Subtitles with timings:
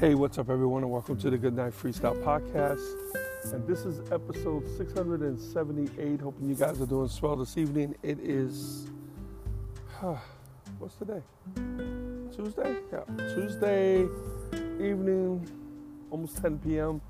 [0.00, 2.80] Hey, what's up, everyone, and welcome to the Good Night Freestyle Podcast.
[3.52, 6.22] And this is episode 678.
[6.22, 7.94] Hoping you guys are doing swell this evening.
[8.02, 8.86] It is,
[10.02, 10.16] uh,
[10.78, 11.20] what's today?
[12.34, 12.76] Tuesday?
[12.90, 14.08] Yeah, Tuesday
[14.80, 15.46] evening,
[16.10, 17.02] almost 10 p.m.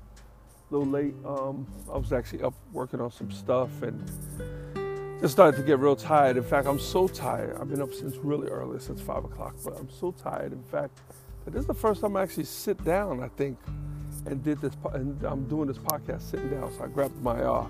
[0.69, 1.15] A little late.
[1.25, 4.05] Um, I was actually up working on some stuff and
[5.21, 6.35] just started to get real tired.
[6.35, 7.55] In fact, I'm so tired.
[7.57, 10.51] I've been up since really early, since 5 o'clock, but I'm so tired.
[10.51, 10.99] In fact,
[11.45, 13.57] this is the first time I actually sit down, I think,
[14.25, 14.73] and did this.
[14.93, 16.71] And I'm doing this podcast sitting down.
[16.77, 17.67] So I grabbed my uh,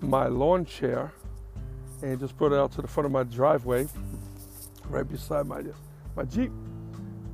[0.00, 1.12] my lawn chair
[2.02, 3.88] and just put it out to the front of my driveway,
[4.88, 5.62] right beside my
[6.16, 6.50] my Jeep.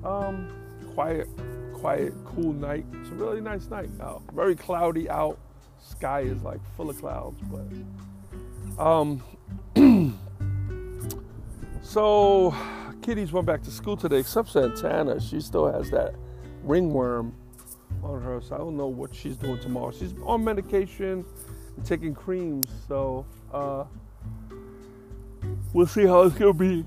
[0.05, 0.51] Um,
[0.95, 1.29] quiet,
[1.73, 2.85] quiet, cool night.
[2.93, 3.89] It's a really nice night.
[4.01, 4.23] out.
[4.33, 5.39] very cloudy out.
[5.81, 9.23] Sky is like full of clouds, but um.
[11.83, 12.55] so
[13.05, 15.21] kiddies went back to school today, except Santana.
[15.21, 16.15] She still has that
[16.63, 17.35] ringworm
[18.03, 19.93] on her, so I don't know what she's doing tomorrow.
[19.93, 21.23] She's on medication,
[21.85, 23.85] taking creams, so uh,
[25.75, 26.83] we'll see how it's gonna be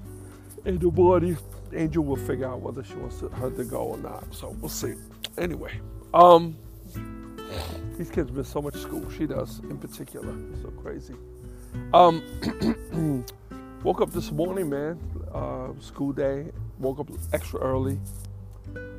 [0.65, 1.37] in the body.
[1.71, 4.95] Angel will figure out whether she wants her to go or not, so we'll see.
[5.37, 5.79] Anyway,
[6.15, 6.57] um,
[7.95, 9.07] these kids miss so much school.
[9.11, 10.33] She does, in particular.
[10.52, 11.13] It's so crazy.
[11.93, 13.23] Um.
[13.83, 14.99] Woke up this morning, man.
[15.32, 16.48] Uh, school day.
[16.80, 17.99] Woke up extra early.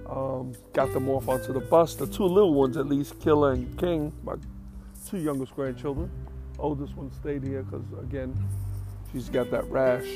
[0.08, 1.94] Um, got them off onto the bus.
[1.96, 4.34] The two little ones, at least, Killer and King, my
[5.08, 6.10] two youngest grandchildren.
[6.58, 8.32] Oldest one stayed here because, again,
[9.12, 10.06] she's got that rash.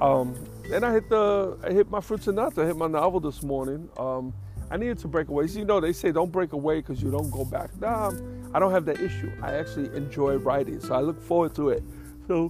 [0.00, 0.34] Um,
[0.72, 2.58] and I hit the, I hit my fruits and nuts.
[2.58, 3.88] I hit my novel this morning.
[3.96, 4.34] Um,
[4.70, 5.46] I needed to break away.
[5.46, 7.70] So, you know, they say don't break away because you don't go back.
[7.80, 8.12] Nah,
[8.52, 9.32] I don't have that issue.
[9.42, 11.82] I actually enjoy writing, so I look forward to it.
[12.28, 12.48] So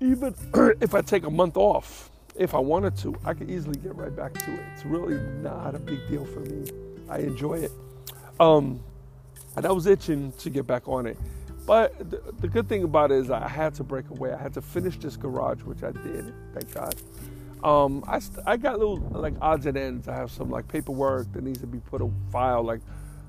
[0.00, 0.34] even
[0.80, 4.14] if I take a month off, if I wanted to, I could easily get right
[4.14, 4.60] back to it.
[4.74, 6.70] It's really not a big deal for me.
[7.08, 7.72] I enjoy it.
[8.38, 8.80] Um,
[9.56, 11.18] and I was itching to get back on it.
[11.66, 14.32] But the, the, good thing about it is I had to break away.
[14.32, 16.94] I had to finish this garage, which I did, thank God.
[17.62, 20.08] Um, I, I got little like odds and ends.
[20.08, 22.62] I have some like paperwork that needs to be put a file.
[22.62, 22.80] Like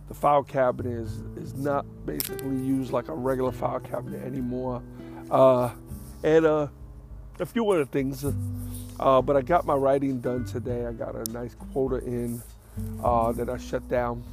[0.08, 4.82] the file cabinet is, is not basically used like a regular file cabinet anymore.
[5.30, 5.72] Uh,
[6.24, 6.68] and uh,
[7.40, 8.26] a few other things.
[9.00, 10.86] Uh, but I got my writing done today.
[10.86, 12.42] I got a nice quota in
[13.04, 14.24] uh, that I shut down.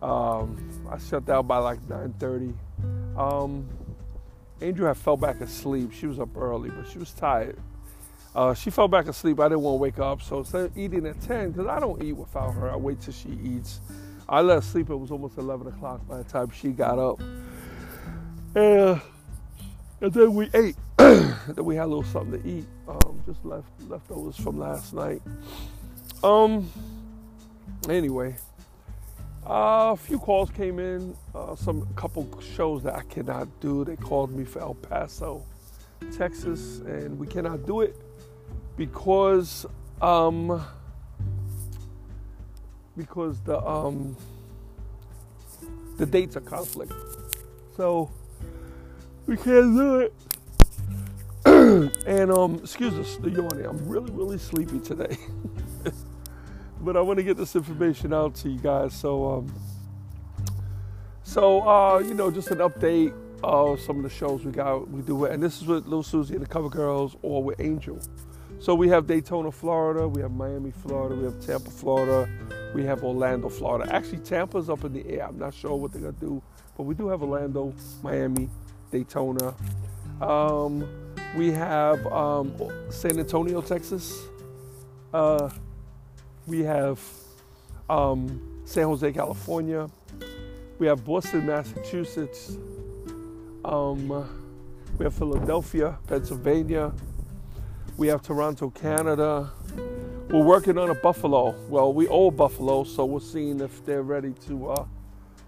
[0.00, 2.54] Um, I shut down by like 9:30.
[3.16, 3.68] Um,
[4.60, 5.92] Angel had fell back asleep.
[5.92, 7.58] She was up early, but she was tired.
[8.34, 9.38] Uh, she fell back asleep.
[9.40, 12.02] I didn't want to wake up, so instead of eating at 10, because I don't
[12.02, 13.80] eat without her, I wait till she eats.
[14.28, 14.88] I let her sleep.
[14.88, 17.20] It was almost 11 o'clock by the time she got up.
[18.54, 18.98] And, uh,
[20.00, 20.76] and then we ate.
[21.48, 22.64] then we had a little something to eat.
[22.86, 25.20] Um, just left leftovers from last night.
[26.22, 26.70] Um.
[27.88, 28.36] Anyway,
[29.44, 31.16] uh, a few calls came in.
[31.34, 33.84] Uh, some couple shows that I cannot do.
[33.84, 35.44] They called me for El Paso,
[36.16, 37.96] Texas, and we cannot do it
[38.76, 39.66] because
[40.00, 40.64] um
[42.96, 44.16] because the um
[45.96, 46.92] the dates are conflict.
[47.76, 48.08] So
[49.26, 50.14] we can't do it.
[52.06, 53.64] and um, excuse us the yawning.
[53.64, 55.16] I'm really, really sleepy today.
[56.80, 58.92] but I want to get this information out to you guys.
[58.92, 59.54] So, um,
[61.22, 64.90] so uh, you know, just an update of some of the shows we got.
[64.90, 67.58] We do it, and this is with Lil Suzy and the Cover Girls, or with
[67.58, 67.98] Angel.
[68.58, 70.06] So we have Daytona, Florida.
[70.06, 71.16] We have Miami, Florida.
[71.16, 72.28] We have Tampa, Florida.
[72.74, 73.92] We have Orlando, Florida.
[73.94, 75.26] Actually, Tampa's up in the air.
[75.26, 76.42] I'm not sure what they're gonna do,
[76.76, 77.72] but we do have Orlando,
[78.02, 78.50] Miami,
[78.90, 79.54] Daytona.
[80.20, 80.86] Um,
[81.36, 82.54] we have um,
[82.90, 84.22] San Antonio, Texas.
[85.12, 85.48] Uh,
[86.46, 87.00] we have
[87.88, 89.88] um, San Jose, California.
[90.78, 92.56] We have Boston, Massachusetts.
[93.64, 94.08] Um,
[94.98, 96.92] we have Philadelphia, Pennsylvania.
[97.96, 99.50] We have Toronto, Canada.
[100.28, 101.54] We're working on a Buffalo.
[101.68, 104.84] Well, we owe Buffalo, so we're seeing if they're ready to uh,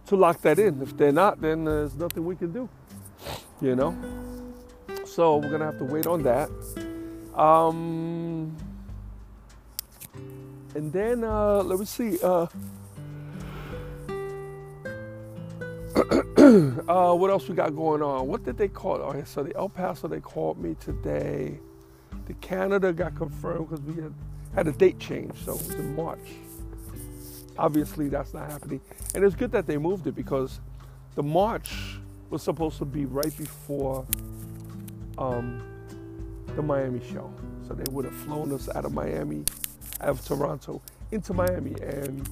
[0.07, 0.81] to lock that in.
[0.83, 2.69] If they're not, then there's nothing we can do.
[3.61, 4.34] You know.
[5.15, 6.51] So we're gonna have to wait on that.
[7.39, 8.57] Um,
[10.75, 12.19] and then uh, let me see.
[12.21, 12.49] Uh,
[16.89, 18.27] uh, what else we got going on?
[18.27, 18.97] What did they call?
[18.97, 21.61] Oh, so the El Paso they called me today.
[22.27, 24.13] The Canada got confirmed because we had
[24.53, 26.33] had a date change, so it was in March.
[27.57, 28.81] Obviously, that's not happening,
[29.15, 30.59] and it's good that they moved it because
[31.15, 32.01] the March
[32.31, 34.05] was supposed to be right before
[35.19, 35.63] um,
[36.57, 37.33] the Miami show.
[37.67, 39.45] So they would have flown us out of Miami,
[40.01, 42.29] out of Toronto, into Miami, and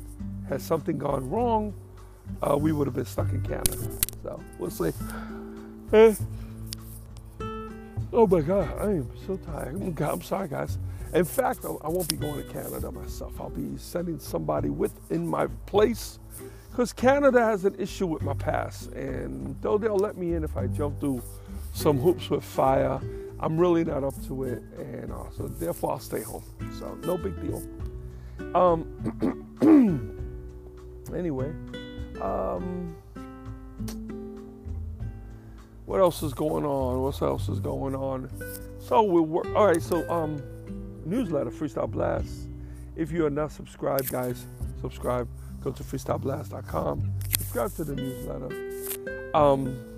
[0.48, 1.74] had something gone wrong,
[2.42, 3.76] uh, we would have been stuck in Canada.
[4.22, 4.92] So we'll see.
[5.92, 6.14] Eh.
[8.14, 10.00] Oh my God, I am so tired.
[10.00, 10.78] I'm, sorry, guys.
[11.14, 13.40] In fact, I won't be going to Canada myself.
[13.40, 16.18] I'll be sending somebody with in my place
[16.70, 18.86] because Canada has an issue with my pass.
[18.88, 21.22] And though they'll let me in if I jump through
[21.72, 23.00] some hoops with fire,
[23.40, 24.62] I'm really not up to it.
[24.78, 26.44] And uh, so therefore, I'll stay home.
[26.78, 27.62] So no big deal.
[28.54, 28.86] Um,
[31.14, 31.52] anyway,
[32.20, 32.94] um,
[35.86, 37.02] what else is going on?
[37.02, 38.30] What else is going on?
[38.78, 39.46] So we work.
[39.56, 39.82] All right.
[39.82, 40.42] So um,
[41.04, 42.48] newsletter Freestyle Blast.
[42.94, 44.46] If you are not subscribed, guys,
[44.80, 45.28] subscribe.
[45.62, 47.12] Go to freestyleblast.com.
[47.38, 49.30] Subscribe to the newsletter.
[49.34, 49.91] Um,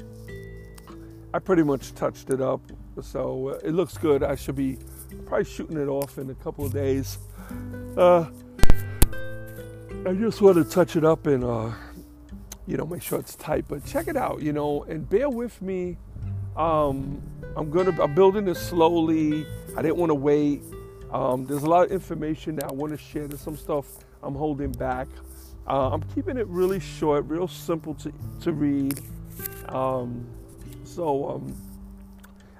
[1.34, 2.60] I pretty much touched it up,
[3.02, 4.22] so uh, it looks good.
[4.22, 4.78] I should be
[5.26, 7.18] probably shooting it off in a couple of days.
[7.96, 8.26] Uh,
[10.06, 11.72] I just want to touch it up and uh,
[12.68, 13.64] you know make sure it's tight.
[13.66, 15.96] But check it out, you know, and bear with me.
[16.56, 17.20] Um,
[17.56, 19.44] I'm gonna I'm building this slowly.
[19.76, 20.62] I didn't want to wait.
[21.10, 23.26] Um, there's a lot of information that I want to share.
[23.26, 23.86] There's some stuff
[24.22, 25.08] I'm holding back.
[25.66, 29.00] Uh, I'm keeping it really short, real simple to, to read.
[29.68, 30.28] Um,
[30.94, 31.56] so um,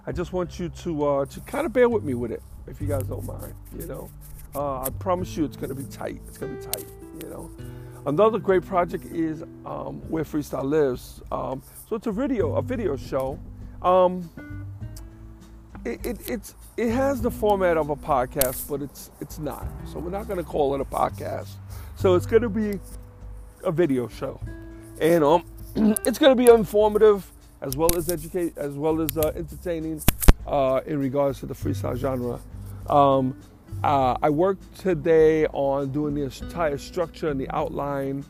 [0.07, 2.81] I just want you to uh, to kind of bear with me with it, if
[2.81, 3.55] you guys don't mind.
[3.79, 4.11] You know,
[4.55, 6.21] uh, I promise you it's going to be tight.
[6.27, 6.87] It's going to be tight.
[7.23, 7.51] You know.
[8.07, 11.23] Another great project is um, where freestyle lives.
[11.33, 13.39] Um, so it's a video, a video show.
[13.81, 14.29] Um,
[15.87, 19.67] it, it, it's it has the format of a podcast, but it's it's not.
[19.91, 21.49] So we're not going to call it a podcast.
[21.97, 22.79] So it's going to be
[23.63, 24.41] a video show,
[25.01, 25.45] and um,
[26.05, 27.31] it's going to be informative
[27.65, 30.03] as well as educate, as well as uh, entertaining
[30.47, 32.39] uh, in regards to the freestyle genre.
[32.91, 33.41] Um,
[33.83, 38.25] uh, I worked today on doing the entire structure and the outline.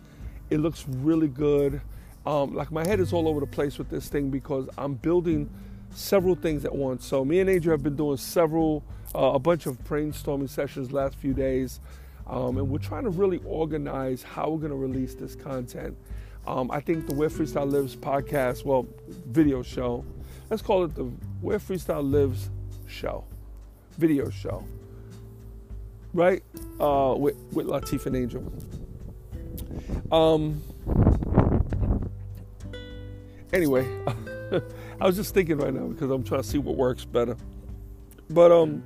[0.51, 1.81] It looks really good.
[2.25, 5.51] Um, like my head is all over the place with this thing because I'm building
[5.91, 7.05] several things at once.
[7.05, 8.85] So me and Adrian have been doing several,
[9.17, 11.81] uh, a bunch of brainstorming sessions last few days,
[12.29, 15.97] um, and we're trying to really organize how we're going to release this content.
[16.47, 18.87] Um, I think the Where Freestyle Lives podcast, well,
[19.27, 20.05] video show,
[20.51, 21.05] let's call it the
[21.41, 22.51] Where Freestyle Lives
[22.87, 23.25] show,
[23.97, 24.65] video show,
[26.13, 26.43] right?
[26.81, 28.53] Uh, with with Latif and Angel.
[30.13, 30.63] Um.
[33.53, 33.87] Anyway.
[35.01, 37.37] I was just thinking right now because I'm trying to see what works better.
[38.31, 38.83] But um,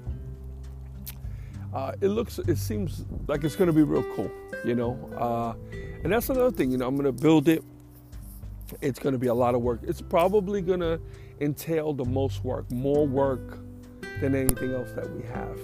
[1.75, 4.31] uh, it looks, it seems like it's going to be real cool,
[4.65, 4.99] you know.
[5.17, 5.55] Uh,
[6.05, 6.87] and that's another thing, you know.
[6.87, 7.63] I'm to build it.
[8.81, 9.81] It's to be a lot of work.
[9.83, 11.01] It's probably to
[11.41, 13.59] entail the most work, more work
[14.21, 15.59] than anything else that we have.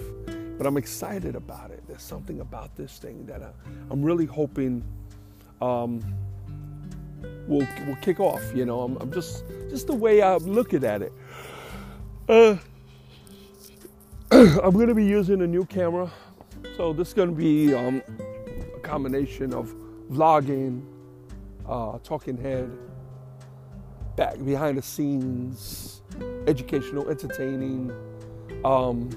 [0.57, 1.83] But I'm excited about it.
[1.87, 3.51] There's something about this thing that I,
[3.91, 4.83] am really hoping
[5.61, 6.01] um,
[7.47, 8.41] will will kick off.
[8.55, 11.13] You know, I'm, I'm just just the way I'm looking at it.
[12.27, 12.57] Uh,
[14.31, 16.11] I'm to be using a new camera,
[16.77, 18.01] so this is to be um,
[18.75, 19.75] a combination of
[20.11, 20.83] vlogging,
[21.67, 22.71] uh, talking head,
[24.15, 26.01] back behind the scenes,
[26.47, 27.91] educational, entertaining,
[28.63, 29.09] um,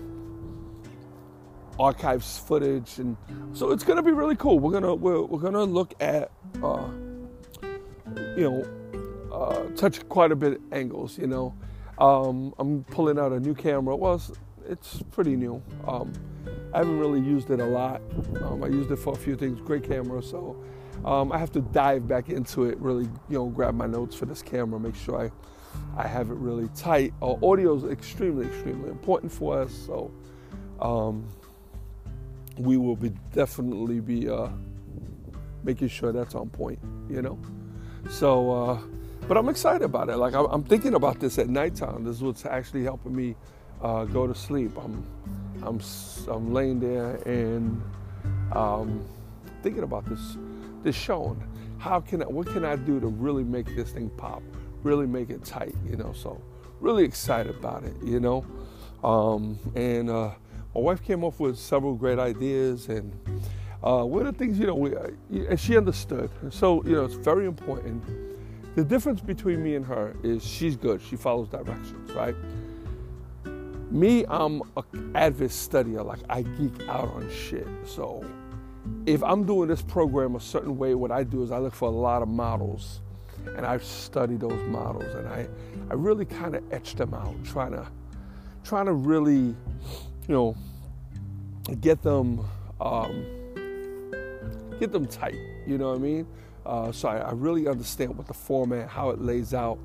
[1.79, 3.17] archives footage, and
[3.53, 4.59] so it's to be really cool.
[4.59, 6.31] We're gonna we're, we're gonna look at.
[6.63, 6.89] Uh,
[8.37, 11.55] you know, uh, touch quite a bit angles, you know.
[11.99, 13.97] Um, I'm pulling out a new camera.
[13.97, 14.33] Well, it's,
[14.69, 15.63] it's pretty new.
[15.87, 16.13] Um,
[16.79, 18.01] I haven't really used it a lot.
[18.41, 19.61] Um, I used it for a few things.
[19.61, 20.57] Great camera, so
[21.05, 22.79] um, I have to dive back into it.
[22.79, 26.37] Really, you know, grab my notes for this camera, make sure I I have it
[26.37, 27.15] really tight.
[27.21, 29.73] Uh, audio is extremely, extremely important for us.
[29.73, 30.13] So
[30.81, 31.29] um,
[32.59, 34.47] we will be definitely be uh,
[35.65, 36.79] making sure that's on point.
[37.11, 37.41] You know.
[38.09, 38.81] So, uh,
[39.27, 40.17] but I'm excited about it.
[40.17, 42.05] Like I'm, thinking about this at nighttime.
[42.05, 43.35] This is what's actually helping me
[43.83, 44.77] uh, go to sleep.
[44.77, 45.05] I'm,
[45.63, 45.81] I'm,
[46.29, 47.83] I'm laying there and
[48.53, 49.07] um,
[49.63, 50.37] thinking about this,
[50.83, 51.31] this show.
[51.31, 51.43] And
[51.79, 54.43] how can I, what can I do to really make this thing pop,
[54.83, 55.75] really make it tight?
[55.89, 56.41] You know, so
[56.81, 58.45] really excited about it, you know.
[59.03, 60.31] Um, and uh,
[60.75, 63.13] my wife came up with several great ideas, and
[63.83, 66.31] uh, one of the things, you know, we, uh, and she understood.
[66.51, 68.03] So, you know, it's very important.
[68.75, 71.01] The difference between me and her is she's good.
[71.03, 72.35] She follows directions, right?
[73.91, 76.05] Me, I'm an avid studier.
[76.05, 77.67] Like I geek out on shit.
[77.87, 78.25] So
[79.07, 81.89] if I'm doing this program a certain way, what I do is I look for
[81.89, 83.01] a lot of models
[83.57, 85.49] and I study those models and I,
[85.91, 87.87] I really kind of etch them out, trying to,
[88.65, 89.55] trying to really, you
[90.29, 90.55] know,
[91.81, 92.45] get them,
[92.81, 93.25] um,
[94.79, 95.39] get them tight.
[95.67, 96.27] You know what I mean?
[96.67, 99.79] Uh, so I, I, really understand what the format, how it lays out,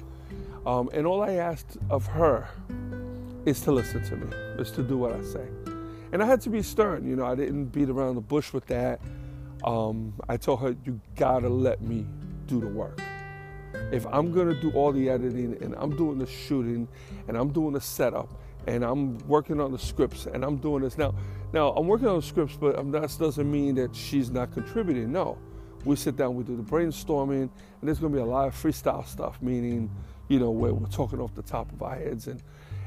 [0.66, 2.50] um, and all I asked of her
[3.46, 5.48] is to listen to me, is to do what I say.
[6.12, 8.66] And I had to be stern, you know, I didn't beat around the bush with
[8.68, 9.02] that.
[9.64, 12.06] Um, I told her, you gotta let me
[12.48, 13.02] do the work.
[13.92, 16.88] If I'm gonna do all the editing and I'm doing the shooting
[17.28, 18.30] and I'm doing the setup
[18.68, 21.16] and I'm working on the scripts and I'm doing this now,
[21.52, 25.12] now I'm working on the scripts, but that doesn't mean that she's not contributing.
[25.12, 25.38] No,
[25.84, 29.06] we sit down, we do the brainstorming, and there's gonna be a lot of freestyle
[29.06, 29.90] stuff, meaning,
[30.28, 32.42] you know, where we're talking off the top of our heads and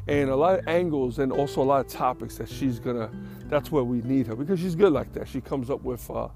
[0.09, 3.11] and a lot of angles and also a lot of topics that she's gonna
[3.49, 5.29] that's where we need her because she's good like that.
[5.29, 6.29] She comes up with uh,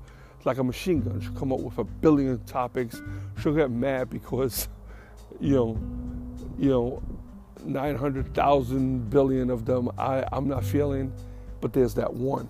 [0.45, 1.21] like a machine gun.
[1.21, 3.01] She'll come up with a billion topics.
[3.41, 4.69] She'll get mad because
[5.41, 5.81] you know
[6.59, 7.03] you know
[7.65, 11.13] 900,000 billion of them I, I'm not feeling
[11.61, 12.49] but there's that one.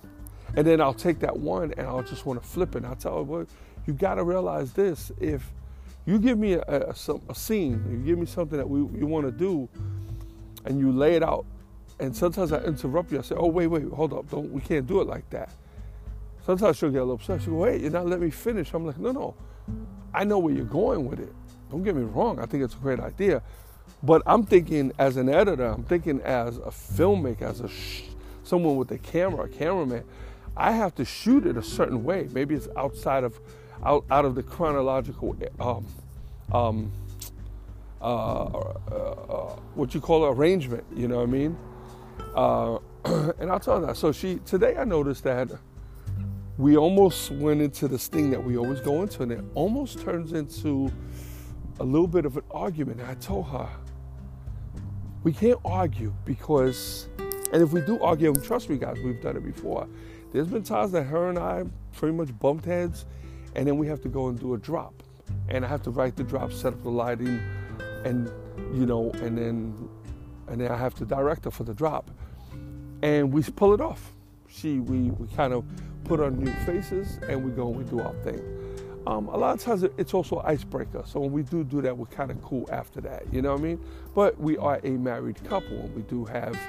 [0.55, 2.79] And then I'll take that one and I'll just want to flip it.
[2.79, 3.45] And I'll tell her well
[3.85, 5.11] you got to realize this.
[5.19, 5.51] If
[6.05, 6.95] you give me a, a,
[7.29, 9.69] a scene you give me something that we, you want to do
[10.65, 11.45] and you lay it out.
[11.99, 13.19] And sometimes I interrupt you.
[13.19, 14.29] I say, "Oh, wait, wait, hold up!
[14.29, 15.51] Don't we can't do it like that."
[16.45, 17.41] Sometimes she'll get a little upset.
[17.41, 19.35] She'll go, "Wait, you're not letting me finish." I'm like, "No, no,
[20.13, 21.33] I know where you're going with it.
[21.69, 22.39] Don't get me wrong.
[22.39, 23.41] I think it's a great idea,
[24.03, 25.65] but I'm thinking as an editor.
[25.65, 28.03] I'm thinking as a filmmaker, as a sh-
[28.43, 30.03] someone with a camera, a cameraman.
[30.57, 32.27] I have to shoot it a certain way.
[32.31, 33.39] Maybe it's outside of
[33.83, 35.85] out out of the chronological um,
[36.51, 36.91] um,
[38.01, 40.83] uh, uh, uh, what you call arrangement.
[40.95, 41.57] You know what I mean?
[42.35, 42.79] Uh,
[43.39, 43.97] and I'll tell you that.
[43.97, 45.51] So she today I noticed that
[46.57, 50.33] we almost went into this thing that we always go into, and it almost turns
[50.33, 50.91] into
[51.79, 53.01] a little bit of an argument.
[53.01, 53.69] And I told her
[55.23, 57.07] we can't argue because,
[57.53, 59.87] and if we do argue, trust me, guys, we've done it before.
[60.31, 63.05] There's been times that her and I pretty much bumped heads,
[63.55, 65.03] and then we have to go and do a drop,
[65.49, 67.39] and I have to write the drop, set up the lighting
[68.05, 68.31] and
[68.73, 69.89] you know, and then
[70.47, 72.11] and then I have to direct her for the drop,
[73.01, 74.11] and we pull it off.
[74.49, 75.63] She, we, we kind of
[76.03, 78.41] put on new faces, and we go and we do our thing.
[79.07, 81.03] Um, a lot of times it's also icebreaker.
[81.05, 83.23] So when we do do that, we're kind of cool after that.
[83.31, 83.79] You know what I mean?
[84.13, 86.59] But we are a married couple, and we do have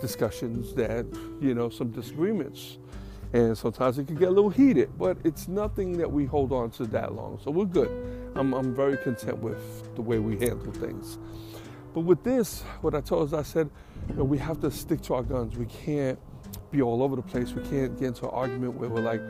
[0.00, 1.06] discussions that
[1.40, 2.78] you know some disagreements,
[3.32, 4.90] and sometimes it can get a little heated.
[4.98, 7.90] But it's nothing that we hold on to that long, so we're good.
[8.34, 11.18] I'm, I'm very content with the way we handle things.
[11.94, 13.70] But with this, what I told us, I said,
[14.08, 15.56] you know, we have to stick to our guns.
[15.56, 16.18] We can't
[16.70, 17.52] be all over the place.
[17.52, 19.20] We can't get into an argument where we're like,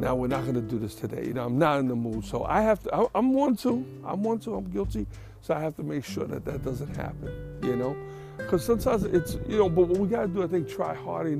[0.00, 1.26] now we're not going to do this today.
[1.26, 2.24] You know, I'm not in the mood.
[2.24, 5.06] So I have to, I, I'm one to, I'm one to, I'm guilty.
[5.40, 7.96] So I have to make sure that that doesn't happen, you know?
[8.36, 11.36] Because sometimes it's, you know, but what we got to do, I think, try harder,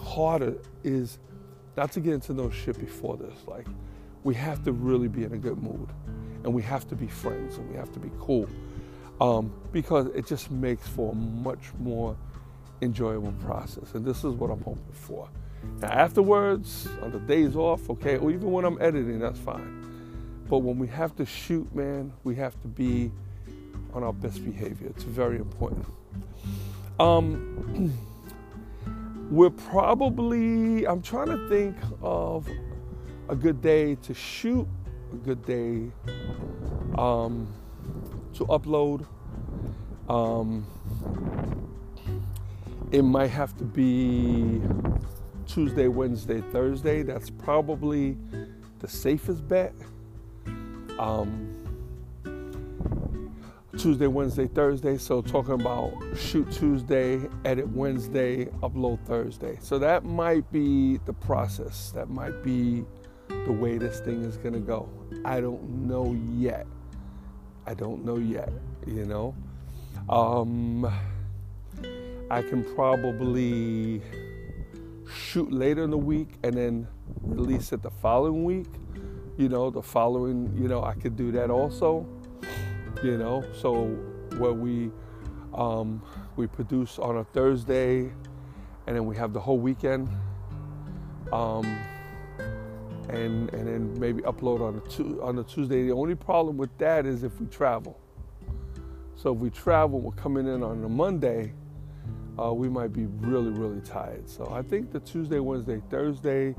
[0.00, 0.54] harder
[0.84, 1.18] is
[1.76, 3.34] not to get into no shit before this.
[3.46, 3.66] Like,
[4.22, 5.88] we have to really be in a good mood
[6.48, 8.48] and we have to be friends and we have to be cool
[9.20, 12.16] um, because it just makes for a much more
[12.80, 13.92] enjoyable process.
[13.92, 15.28] And this is what I'm hoping for.
[15.82, 19.84] Now, afterwards, on the days off, okay, or even when I'm editing, that's fine.
[20.48, 23.12] But when we have to shoot, man, we have to be
[23.92, 24.88] on our best behavior.
[24.88, 25.84] It's very important.
[26.98, 27.92] Um,
[29.30, 32.48] we're probably, I'm trying to think of
[33.28, 34.66] a good day to shoot
[35.12, 35.90] a good day
[36.96, 37.52] um,
[38.34, 39.06] to upload.
[40.08, 40.66] Um,
[42.90, 44.60] it might have to be
[45.46, 47.02] Tuesday, Wednesday, Thursday.
[47.02, 48.16] That's probably
[48.78, 49.74] the safest bet.
[50.98, 51.54] Um,
[53.78, 54.98] Tuesday, Wednesday, Thursday.
[54.98, 59.58] So talking about shoot Tuesday, edit Wednesday, upload Thursday.
[59.60, 61.92] So that might be the process.
[61.92, 62.84] That might be
[63.28, 64.88] the way this thing is going to go.
[65.24, 66.66] I don't know yet.
[67.66, 68.52] I don't know yet,
[68.86, 69.34] you know.
[70.08, 70.84] Um,
[72.30, 74.02] I can probably
[75.10, 76.88] shoot later in the week and then
[77.22, 78.68] release it the following week.
[79.36, 82.06] You know, the following, you know, I could do that also.
[83.02, 83.86] You know, so
[84.38, 84.90] where we
[85.54, 86.02] Um,
[86.36, 88.12] we produce on a Thursday,
[88.86, 90.08] and then we have the whole weekend.
[91.32, 91.64] Um,
[93.08, 95.84] and and then maybe upload on a tu- on a Tuesday.
[95.84, 97.98] The only problem with that is if we travel.
[99.16, 101.52] So if we travel, we're coming in on a Monday.
[102.40, 104.28] Uh, we might be really really tired.
[104.28, 106.54] So I think the Tuesday, Wednesday, Thursday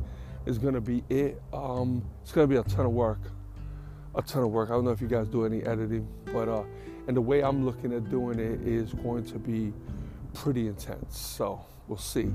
[0.45, 1.41] is going to be it.
[1.53, 3.19] Um, it's going to be a ton of work,
[4.15, 4.69] a ton of work.
[4.69, 6.63] I don't know if you guys do any editing, but uh,
[7.07, 9.73] and the way I'm looking at doing it is going to be
[10.33, 11.17] pretty intense.
[11.17, 12.31] So we'll see.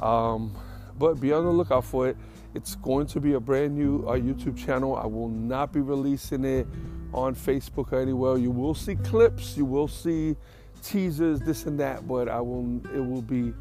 [0.00, 0.56] Um,
[0.98, 2.16] but be on the lookout for it.
[2.54, 4.96] It's going to be a brand new uh, YouTube channel.
[4.96, 6.66] I will not be releasing it
[7.12, 8.38] on Facebook or anywhere.
[8.38, 10.36] You will see clips, you will see
[10.82, 12.80] teasers, this and that, but I will.
[12.94, 13.52] It will be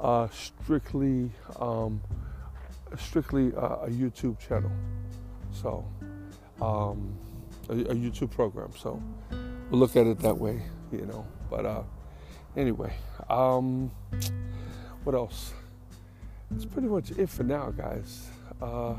[0.00, 2.00] uh, strictly, um,
[2.98, 4.72] strictly uh, a YouTube channel.
[5.52, 5.86] So,
[6.60, 7.16] um,
[7.68, 8.72] a, a, YouTube program.
[8.76, 9.00] So,
[9.70, 11.26] we'll look at it that way, you know.
[11.48, 11.82] But uh,
[12.56, 12.94] anyway,
[13.30, 13.90] um,
[15.04, 15.54] what else?
[16.50, 18.28] That's pretty much it for now, guys.
[18.60, 18.94] Uh,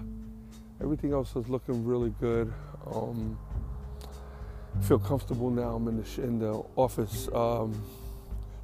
[0.82, 2.52] everything else is looking really good.
[2.92, 3.38] Um,
[4.82, 5.76] feel comfortable now.
[5.76, 7.30] I'm in the in the office.
[7.34, 7.82] Um,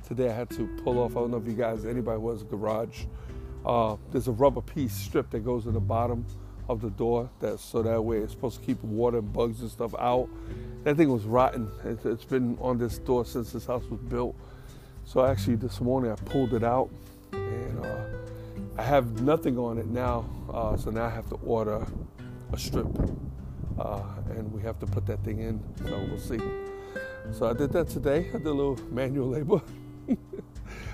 [0.08, 1.12] today I had to pull off.
[1.12, 3.06] I don't know if you guys, anybody was a garage.
[3.66, 6.26] Uh, there's a rubber piece strip that goes in the bottom
[6.68, 7.30] of the door.
[7.40, 10.28] That so that way it's supposed to keep water and bugs and stuff out.
[10.84, 11.72] That thing was rotten.
[11.86, 14.36] It's, it's been on this door since this house was built.
[15.06, 16.90] So actually this morning I pulled it out
[17.32, 17.86] and.
[17.86, 18.06] Uh,
[18.82, 21.86] I have nothing on it now, uh, so now I have to order
[22.52, 22.88] a strip,
[23.78, 25.64] uh, and we have to put that thing in.
[25.78, 26.40] So we'll see.
[27.32, 28.30] So I did that today.
[28.34, 29.62] I did a little manual labor.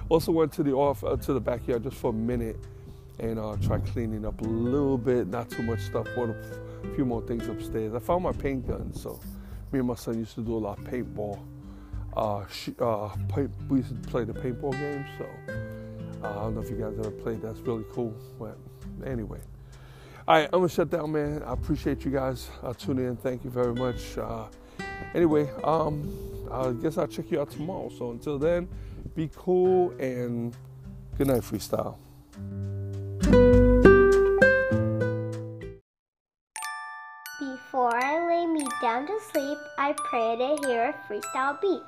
[0.10, 2.58] also went to the off uh, to the backyard just for a minute
[3.20, 5.28] and uh, try cleaning up a little bit.
[5.28, 6.08] Not too much stuff.
[6.14, 7.94] Bought a few more things upstairs.
[7.94, 8.94] I found my paint gun.
[8.94, 9.18] So
[9.72, 11.40] me and my son used to do a lot of paintball.
[12.18, 12.44] Uh,
[12.84, 13.16] uh
[13.70, 15.06] we used to play the paintball game.
[15.18, 15.77] So.
[16.24, 17.42] Uh, I don't know if you guys ever played.
[17.42, 18.14] That's really cool.
[18.40, 18.58] But
[19.06, 19.40] anyway,
[20.28, 21.44] all right, I'm gonna shut down, man.
[21.44, 23.16] I appreciate you guys uh, tuning in.
[23.18, 24.18] Thank you very much.
[24.18, 24.46] Uh,
[25.14, 26.12] anyway, um,
[26.52, 27.90] I guess I'll check you out tomorrow.
[27.98, 28.68] So until then,
[29.16, 30.56] be cool and
[31.18, 31.98] good night, freestyle.
[37.40, 41.82] Before I lay me down to sleep, I pray to hear a freestyle beat.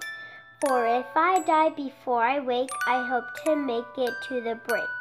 [0.62, 4.99] For if I die before I wake, I hope to make it to the break.